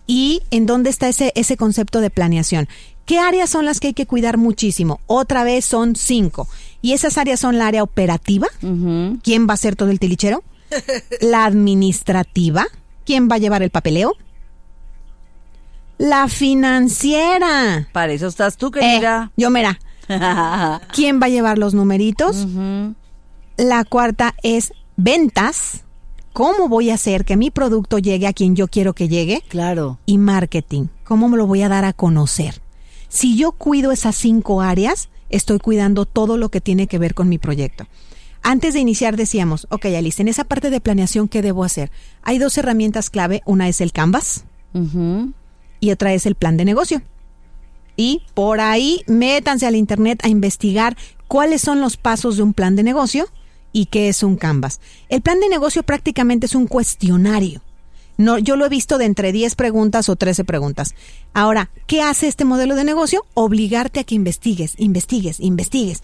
[0.08, 2.68] y en dónde está ese, ese concepto de planeación.
[3.06, 5.00] ¿Qué áreas son las que hay que cuidar muchísimo?
[5.06, 6.48] Otra vez son cinco.
[6.82, 8.48] Y esas áreas son la área operativa.
[8.60, 10.44] ¿Quién va a ser todo el tilichero?
[11.22, 12.66] La administrativa.
[13.06, 14.14] ¿Quién va a llevar el papeleo?
[15.98, 17.88] La financiera.
[17.92, 19.30] Para eso estás tú, querida.
[19.30, 19.80] Eh, yo, mira.
[20.94, 22.48] ¿Quién va a llevar los numeritos?
[23.58, 25.84] La cuarta es ventas.
[26.34, 29.42] ¿Cómo voy a hacer que mi producto llegue a quien yo quiero que llegue?
[29.48, 30.00] Claro.
[30.06, 30.88] Y marketing.
[31.06, 32.62] ¿Cómo me lo voy a dar a conocer?
[33.08, 37.30] Si yo cuido esas cinco áreas, estoy cuidando todo lo que tiene que ver con
[37.30, 37.88] mi proyecto.
[38.48, 41.90] Antes de iniciar decíamos, ok, Alice, en esa parte de planeación, ¿qué debo hacer?
[42.22, 44.46] Hay dos herramientas clave, una es el Canvas
[45.80, 47.02] y otra es el plan de negocio.
[47.96, 50.96] Y por ahí métanse al Internet a investigar
[51.28, 53.28] cuáles son los pasos de un plan de negocio
[53.72, 54.80] y qué es un Canvas.
[55.10, 57.64] El plan de negocio prácticamente es un cuestionario
[58.18, 60.96] no, yo lo he visto de entre 10 preguntas o 13 preguntas.
[61.34, 63.26] Ahora, ¿qué hace este modelo de negocio?
[63.34, 66.02] Obligarte a que investigues, investigues, investigues.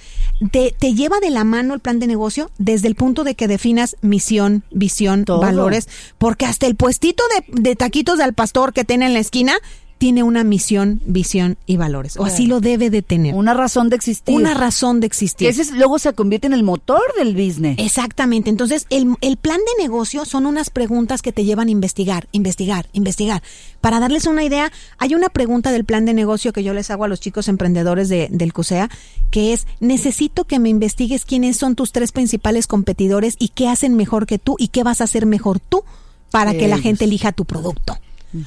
[0.52, 3.47] Te, te lleva de la mano el plan de negocio desde el punto de que
[3.47, 9.06] definas misión, visión, valores, porque hasta el puestito de, de taquitos del pastor que tiene
[9.06, 9.54] en la esquina
[10.02, 12.18] tiene una misión, visión y valores.
[12.18, 13.36] O así lo debe de tener.
[13.36, 14.34] Una razón de existir.
[14.34, 15.48] Una razón de existir.
[15.48, 17.76] ese luego se convierte en el motor del business.
[17.78, 18.50] Exactamente.
[18.50, 22.88] Entonces, el, el plan de negocio son unas preguntas que te llevan a investigar, investigar,
[22.94, 23.44] investigar.
[23.80, 27.04] Para darles una idea, hay una pregunta del plan de negocio que yo les hago
[27.04, 28.90] a los chicos emprendedores de, del CUSEA,
[29.30, 33.96] que es, necesito que me investigues quiénes son tus tres principales competidores y qué hacen
[33.96, 35.84] mejor que tú y qué vas a hacer mejor tú
[36.32, 38.00] para que la gente elija tu producto.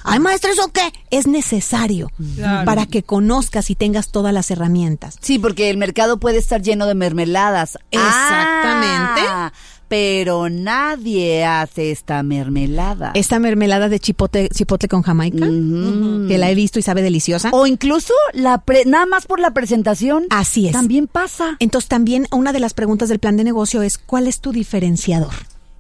[0.03, 0.93] Ay, maestro, ¿eso qué?
[1.11, 2.11] Es necesario
[2.65, 5.17] para que conozcas y tengas todas las herramientas.
[5.21, 7.79] Sí, porque el mercado puede estar lleno de mermeladas.
[7.91, 9.21] Exactamente.
[9.29, 9.53] Ah,
[9.89, 13.13] pero nadie hace esta mermelada.
[13.15, 17.51] Esta mermelada de chipotle, chipotle con jamaica, que la he visto y sabe deliciosa.
[17.53, 20.27] O incluso la nada más por la presentación.
[20.31, 20.73] Así es.
[20.73, 21.57] También pasa.
[21.61, 25.35] Entonces también una de las preguntas del plan de negocio es, ¿cuál es tu diferenciador?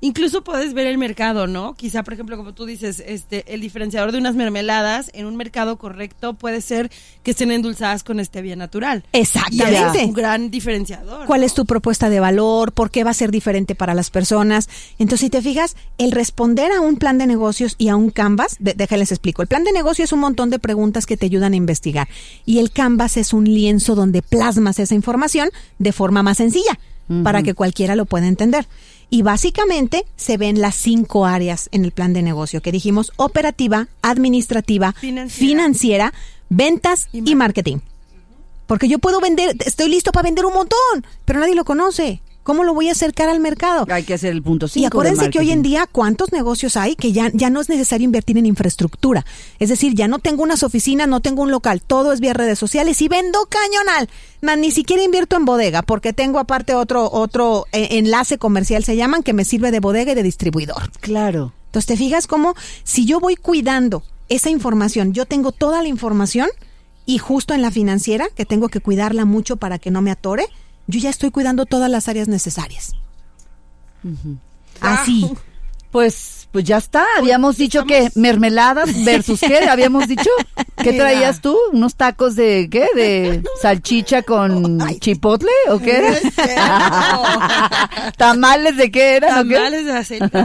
[0.04, 1.72] Incluso puedes ver el mercado, ¿no?
[1.76, 5.78] Quizá, por ejemplo, como tú dices, este, el diferenciador de unas mermeladas en un mercado
[5.78, 6.90] correcto puede ser
[7.22, 9.02] que estén endulzadas con stevia natural.
[9.14, 10.02] Exactamente.
[10.02, 11.26] es un gran diferenciador.
[11.26, 12.72] ¿Cuál es tu propuesta de valor?
[12.72, 14.68] ¿Por qué va a ser diferente para las personas?
[14.98, 18.58] Entonces, si te fijas, el responder a un plan de negocios y a un canvas,
[18.58, 19.40] déjales explico.
[19.40, 22.08] El plan de negocio es un montón de preguntas que te ayudan a investigar
[22.44, 26.78] y el canvas es un lienzo donde plasmas esa información de forma más sencilla
[27.22, 28.66] para que cualquiera lo pueda entender.
[29.10, 33.88] Y básicamente se ven las cinco áreas en el plan de negocio que dijimos, operativa,
[34.02, 34.94] administrativa,
[35.28, 36.12] financiera,
[36.48, 37.78] ventas y, marketing.
[38.66, 42.22] Porque yo puedo vender, estoy listo para vender un montón, pero nadie lo conoce.
[42.44, 43.86] ¿Cómo lo voy a acercar al mercado?
[43.90, 44.82] Hay que hacer el punto 5.
[44.82, 48.04] Y acuérdense que hoy en día, ¿cuántos negocios hay que ya, ya no es necesario
[48.04, 49.24] invertir en infraestructura?
[49.58, 52.58] Es decir, ya no tengo unas oficinas, no tengo un local, todo es vía redes
[52.58, 54.10] sociales y vendo cañonal.
[54.42, 58.94] Man, ni siquiera invierto en bodega porque tengo aparte otro, otro eh, enlace comercial, se
[58.94, 60.90] llaman, que me sirve de bodega y de distribuidor.
[61.00, 61.54] Claro.
[61.66, 66.48] Entonces, ¿te fijas cómo si yo voy cuidando esa información, yo tengo toda la información
[67.06, 70.46] y justo en la financiera, que tengo que cuidarla mucho para que no me atore,
[70.86, 72.92] yo ya estoy cuidando todas las áreas necesarias.
[74.80, 75.30] Así.
[75.90, 77.04] Pues, pues ya está.
[77.18, 79.58] Habíamos dicho que mermeladas versus qué.
[79.70, 80.28] Habíamos dicho.
[80.76, 81.04] ¿Qué Mira.
[81.04, 81.56] traías tú?
[81.72, 82.88] ¿Unos tacos de qué?
[82.96, 86.20] ¿De salchicha con chipotle o qué?
[86.58, 87.22] No.
[88.16, 89.38] ¿Tamales de qué eran?
[89.38, 89.54] o qué?
[89.54, 90.38] Tamales de aceite.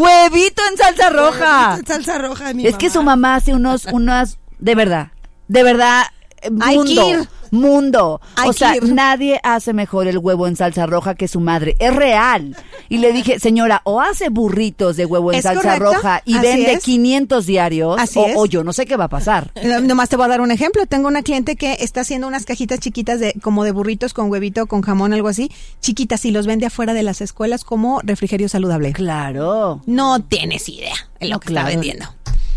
[0.00, 1.78] Huevito en salsa roja.
[1.86, 5.12] Salsa roja mi Es que su mamá hace unos, unas, de verdad,
[5.46, 6.02] de verdad,
[6.42, 7.28] eh, Hay que ir.
[7.56, 8.20] Mundo.
[8.36, 8.84] Hay o sea, ir.
[8.92, 11.76] nadie hace mejor el huevo en salsa roja que su madre.
[11.78, 12.56] Es real.
[12.88, 15.92] Y le dije, señora, o hace burritos de huevo en ¿Es salsa correcto?
[15.94, 16.84] roja y Así vende es.
[16.84, 18.34] 500 diarios, Así o, es.
[18.36, 19.50] o yo no sé qué va a pasar.
[19.64, 20.86] No- Nomás te voy a dar un ejemplo.
[20.86, 24.66] Tengo una cliente que está haciendo unas cajitas chiquitas de como de burritos con huevito,
[24.66, 28.92] con jamón, algo así, chiquitas y los vende afuera de las escuelas como refrigerio saludable.
[28.92, 29.80] Claro.
[29.86, 31.68] No tienes idea en lo No, que claro.
[31.68, 32.06] está vendiendo.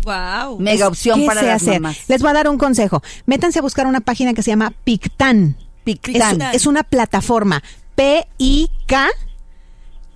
[0.04, 0.58] Wow.
[0.58, 1.80] Mega opción ¿Qué para las hacer?
[1.80, 1.98] mamás.
[2.08, 3.02] Les voy a dar un consejo.
[3.26, 5.56] Métanse a buscar una página que se llama Pictan.
[5.84, 6.42] Pictan.
[6.42, 7.62] Es, es una plataforma.
[7.94, 9.08] P-I-K.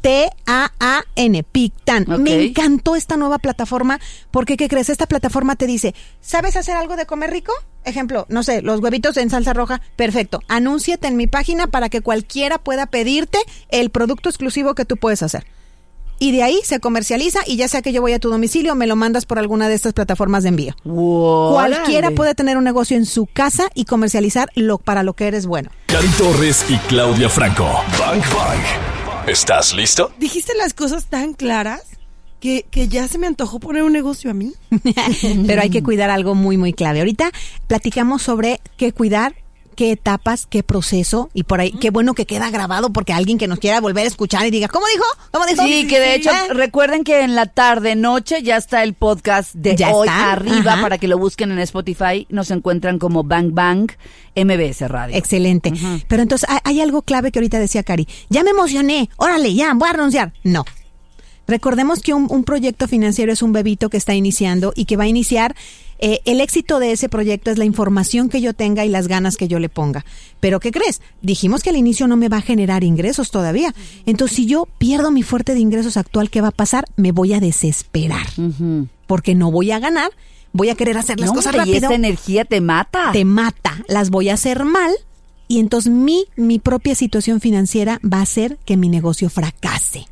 [0.04, 2.04] T-A-A-N, Pictan.
[2.18, 3.98] Me encantó esta nueva plataforma
[4.30, 4.90] porque, ¿qué crees?
[4.90, 7.54] Esta plataforma te dice, ¿sabes hacer algo de comer rico?
[7.84, 9.80] Ejemplo, no sé, los huevitos en salsa roja.
[9.96, 10.42] Perfecto.
[10.46, 13.38] Anúnciate en mi página para que cualquiera pueda pedirte
[13.70, 15.46] el producto exclusivo que tú puedes hacer.
[16.24, 18.87] Y de ahí se comercializa y ya sea que yo voy a tu domicilio, me
[18.87, 20.74] lo mandas por alguna de estas plataformas de envío.
[20.82, 25.44] Cualquiera puede tener un negocio en su casa y comercializar lo para lo que eres
[25.44, 25.68] bueno.
[25.84, 27.64] Cari Torres y Claudia Franco.
[27.98, 29.28] Bang Bang.
[29.28, 30.12] ¿Estás listo?
[30.18, 31.82] Dijiste las cosas tan claras
[32.40, 34.54] que, que ya se me antojó poner un negocio a mí.
[35.46, 37.00] Pero hay que cuidar algo muy, muy clave.
[37.00, 37.32] Ahorita
[37.66, 39.34] platicamos sobre qué cuidar,
[39.74, 43.46] qué etapas, qué proceso y por ahí, qué bueno que queda grabado porque alguien que
[43.48, 45.04] nos quiera volver a escuchar y diga, ¿cómo dijo?
[45.30, 45.62] ¿Cómo dijo?
[45.64, 46.54] Sí, que de hecho, ¿Eh?
[46.54, 50.72] recuerden que en la tarde, noche, ya está el podcast de Ya hoy está, arriba
[50.74, 50.82] ajá.
[50.82, 52.26] para que lo busquen en Spotify.
[52.30, 53.90] Nos encuentran como Bang Bang
[54.37, 55.16] MBS Radio.
[55.16, 55.72] Excelente.
[56.08, 58.08] Pero entonces hay algo clave que ahorita decía Cari.
[58.28, 59.10] Ya me emocioné.
[59.16, 60.32] Órale, ya, voy a renunciar.
[60.42, 60.64] No.
[61.46, 65.04] Recordemos que un, un proyecto financiero es un bebito que está iniciando y que va
[65.04, 65.54] a iniciar.
[65.98, 69.37] eh, el éxito de ese proyecto es la información que yo tenga y las ganas
[69.37, 70.04] que yo le ponga.
[70.40, 71.00] Pero ¿qué crees?
[71.22, 73.74] Dijimos que al inicio no me va a generar ingresos todavía.
[74.04, 76.85] Entonces, si yo pierdo mi fuerte de ingresos actual, ¿qué va a pasar?
[76.96, 78.26] Me voy a desesperar.
[79.07, 80.11] Porque no voy a ganar.
[80.52, 83.11] Voy a querer hacer las No, cosas hombre, y rápido esa energía te mata.
[83.12, 84.92] te mata, las voy a hacer mal
[85.48, 90.07] y entonces mi, mi propia situación financiera va a hacer que mi negocio fracase.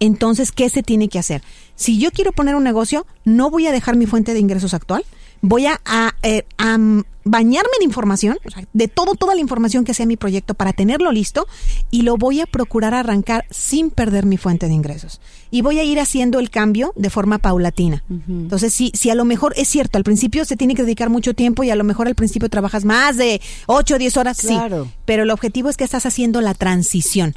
[0.00, 1.42] Entonces, ¿qué se tiene que hacer?
[1.76, 5.04] Si yo quiero poner un negocio, no voy a dejar mi fuente de ingresos actual,
[5.40, 6.78] voy a, a, eh, a,
[7.26, 10.72] bañarme en información, o sea, de todo, toda la información que sea mi proyecto para
[10.72, 11.46] tenerlo listo
[11.90, 15.20] y lo voy a procurar arrancar sin perder mi fuente de ingresos.
[15.50, 18.04] Y voy a ir haciendo el cambio de forma paulatina.
[18.28, 21.34] Entonces, si, si a lo mejor es cierto, al principio se tiene que dedicar mucho
[21.34, 24.84] tiempo y a lo mejor al principio trabajas más de 8 o 10 horas, Claro.
[24.84, 24.90] sí.
[25.04, 27.34] Pero el objetivo es que estás haciendo la transición.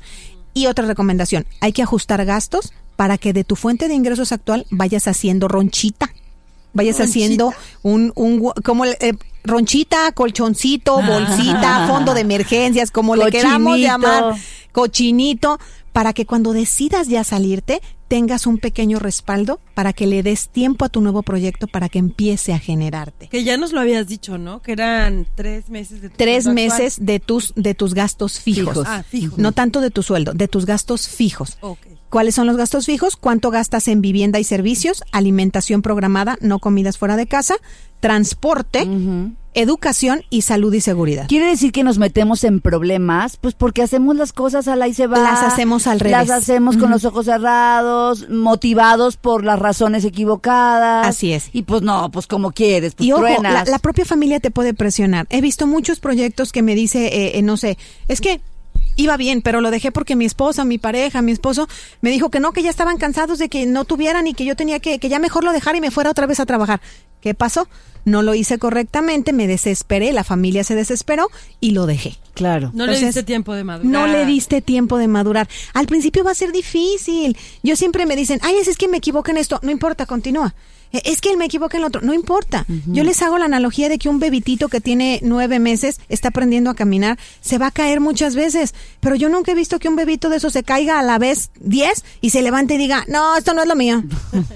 [0.57, 4.65] Y otra recomendación, hay que ajustar gastos para que de tu fuente de ingresos actual
[4.71, 6.11] vayas haciendo ronchita.
[6.73, 7.03] Vayas Ronchita.
[7.03, 13.77] haciendo un, un como el, eh, ronchita, colchoncito, bolsita, fondo de emergencias, como le queramos
[13.77, 14.33] llamar,
[14.71, 15.59] cochinito,
[15.93, 20.85] para que cuando decidas ya salirte, tengas un pequeño respaldo para que le des tiempo
[20.85, 23.27] a tu nuevo proyecto para que empiece a generarte.
[23.27, 24.61] Que ya nos lo habías dicho, ¿no?
[24.61, 28.73] Que eran tres meses de tu Tres meses de tus, de tus gastos fijos.
[28.73, 28.87] Fijos.
[28.87, 29.37] Ah, fijos.
[29.37, 31.57] No tanto de tu sueldo, de tus gastos fijos.
[32.09, 33.17] ¿Cuáles son los gastos fijos?
[33.17, 35.03] ¿Cuánto gastas en vivienda y servicios?
[35.11, 37.55] Alimentación programada, no comidas fuera de casa,
[37.99, 38.87] transporte,
[39.53, 41.27] educación y salud y seguridad.
[41.27, 44.93] Quiere decir que nos metemos en problemas, pues porque hacemos las cosas a la y
[44.93, 45.19] se va.
[45.19, 46.27] Las hacemos al revés.
[46.27, 51.07] Las hacemos con los ojos cerrados, motivados por las razones equivocadas.
[51.07, 51.49] Así es.
[51.53, 54.73] Y pues no, pues como quieres, pues Y ojo, la, la propia familia te puede
[54.73, 55.25] presionar.
[55.29, 58.41] He visto muchos proyectos que me dice, eh, eh, no sé, es que
[58.97, 61.69] iba bien, pero lo dejé porque mi esposa, mi pareja, mi esposo
[62.01, 64.55] me dijo que no, que ya estaban cansados de que no tuvieran y que yo
[64.55, 66.81] tenía que, que ya mejor lo dejara y me fuera otra vez a trabajar.
[67.21, 67.67] ¿Qué pasó?
[68.05, 71.29] No lo hice correctamente, me desesperé, la familia se desesperó
[71.59, 72.17] y lo dejé.
[72.33, 72.71] Claro.
[72.73, 73.91] No le diste tiempo de madurar.
[73.91, 75.49] No le diste tiempo de madurar.
[75.73, 77.35] Al principio va a ser difícil.
[77.63, 79.59] Yo siempre me dicen, ay, es, es que me equivoqué en esto.
[79.61, 80.55] No importa, continúa.
[80.91, 82.01] "Eh, Es que él me equivoca en lo otro.
[82.01, 82.65] No importa.
[82.87, 86.69] Yo les hago la analogía de que un bebitito que tiene nueve meses está aprendiendo
[86.69, 88.73] a caminar, se va a caer muchas veces.
[88.99, 91.51] Pero yo nunca he visto que un bebito de eso se caiga a la vez
[91.59, 94.03] diez y se levante y diga, no, esto no es lo mío.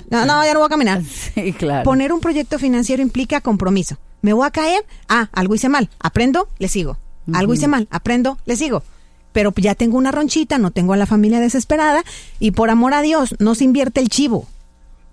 [0.09, 1.01] No, no, ya no voy a caminar.
[1.35, 1.83] Sí, claro.
[1.83, 3.97] Poner un proyecto financiero implica compromiso.
[4.21, 4.85] ¿Me voy a caer?
[5.07, 5.89] Ah, algo hice mal.
[5.99, 6.97] Aprendo, le sigo.
[7.33, 7.87] Algo hice mal.
[7.91, 8.83] Aprendo, le sigo.
[9.31, 12.03] Pero ya tengo una ronchita, no tengo a la familia desesperada
[12.39, 14.47] y por amor a Dios, no se invierte el chivo.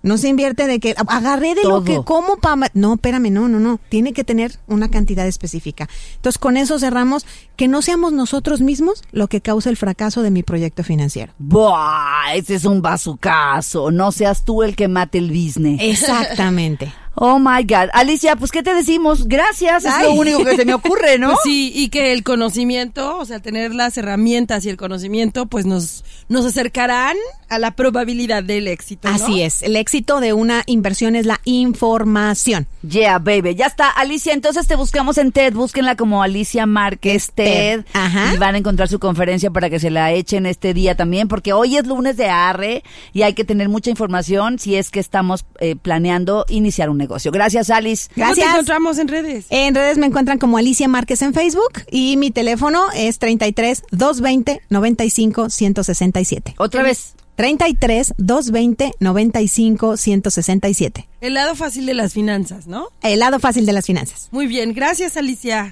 [0.01, 2.71] No se invierte de que agarré de lo que como para...
[2.73, 3.79] No, espérame, no, no, no.
[3.89, 5.89] Tiene que tener una cantidad específica.
[6.15, 10.31] Entonces, con eso cerramos que no seamos nosotros mismos lo que causa el fracaso de
[10.31, 11.33] mi proyecto financiero.
[11.37, 13.91] Buah, ese es un bazucazo.
[13.91, 15.79] No seas tú el que mate el business.
[15.81, 16.93] Exactamente.
[17.15, 17.89] Oh my God.
[17.93, 19.27] Alicia, pues, ¿qué te decimos?
[19.27, 19.85] Gracias.
[19.85, 21.31] Es lo único que se me ocurre, ¿no?
[21.31, 25.65] Pues sí, y que el conocimiento, o sea, tener las herramientas y el conocimiento, pues
[25.65, 27.17] nos, nos acercarán
[27.49, 29.09] a la probabilidad del éxito.
[29.09, 29.15] ¿no?
[29.15, 29.63] Así es.
[29.63, 32.67] El éxito de una inversión es la información.
[32.87, 33.55] Yeah, baby.
[33.55, 34.33] Ya está, Alicia.
[34.33, 35.53] Entonces te buscamos en TED.
[35.53, 37.83] Búsquenla como Alicia Márquez TED.
[37.83, 37.85] TED.
[37.93, 38.33] Ajá.
[38.33, 41.53] Y van a encontrar su conferencia para que se la echen este día también, porque
[41.53, 45.45] hoy es lunes de ARRE y hay que tener mucha información si es que estamos
[45.59, 47.31] eh, planeando iniciar un negocio.
[47.31, 48.07] Gracias, Alice.
[48.13, 48.53] ¿Cómo te Gracias.
[48.53, 49.45] encontramos en redes?
[49.49, 54.61] En redes me encuentran como Alicia Márquez en Facebook y mi teléfono es 33 220
[54.69, 56.53] 95 167.
[56.59, 57.15] Otra vez.
[57.35, 61.09] 33 220 95 167.
[61.21, 62.89] El lado fácil de las finanzas, ¿no?
[63.01, 64.27] El lado fácil de las finanzas.
[64.31, 65.71] Muy bien, gracias Alicia.